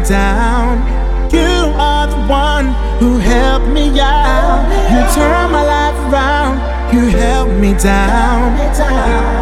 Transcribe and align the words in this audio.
down. 0.00 0.78
You 1.30 1.52
are 1.78 2.06
the 2.06 2.22
one 2.26 2.66
who 3.00 3.18
helped 3.18 3.68
me 3.68 3.86
out. 4.00 4.66
You 4.92 5.00
turned 5.14 5.52
my 5.52 5.64
life 5.64 5.98
around. 6.12 6.54
You 6.94 7.04
me. 7.62 9.34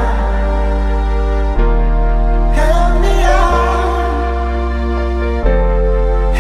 Help 2.60 2.92
me. 3.04 3.14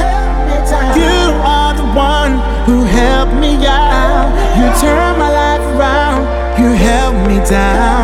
Help 0.02 0.32
me 0.48 0.56
down. 0.70 0.92
You 1.00 1.18
are 1.56 1.74
the 1.74 1.88
one 2.12 2.32
who 2.66 2.84
helped 2.84 3.34
me 3.34 3.52
out. 3.66 4.28
You 4.58 4.66
turned 4.80 5.18
my 5.18 5.30
life 5.42 5.66
around. 5.76 6.22
You. 6.60 6.70
Help 6.90 7.14
me 7.26 7.36
down. 7.48 7.99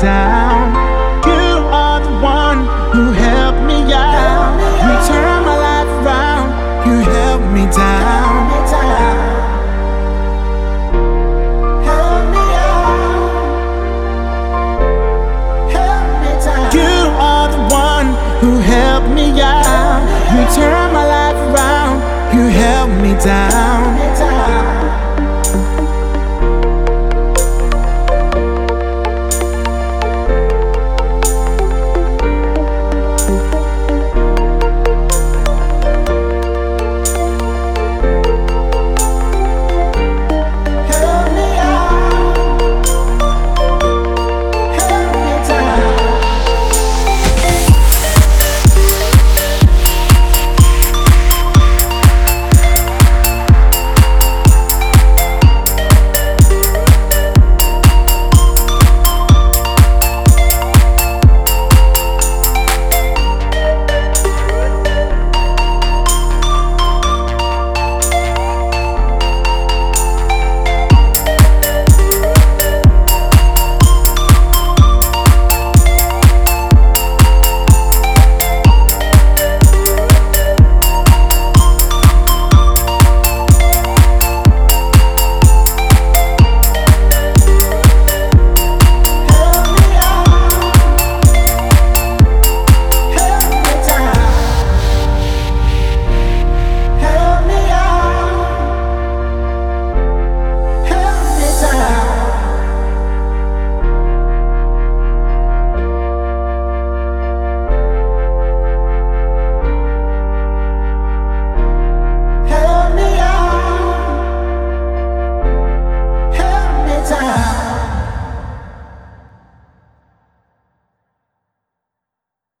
Down. 0.00 0.74
You 1.24 1.64
are 1.72 2.00
the 2.00 2.12
one 2.20 2.66
who 2.92 3.12
helped 3.12 3.62
me 3.66 3.92
out. 3.92 4.52
You 4.84 4.92
turned 5.08 5.44
my 5.46 5.56
life 5.56 5.88
around. 6.04 6.46
You 6.86 6.96
held 7.00 7.42
me 7.52 7.64
down. 7.72 8.50
Down. 8.70 8.86
Help 11.88 12.24
me 12.34 12.44
out. 12.66 13.30
Help 15.76 16.06
me 16.22 16.32
down. 16.44 16.70
You 16.76 16.96
are 17.18 17.48
the 17.48 17.62
one 17.72 18.08
who 18.40 18.50
helped 18.60 19.08
me 19.08 19.26
out. 19.40 20.00
You 20.32 20.42
turned 20.54 20.92
my 20.92 21.04
life 21.06 21.40
around. 21.54 21.96
You 22.34 22.44
held 22.48 22.90
me 23.02 23.12
down. 23.24 23.65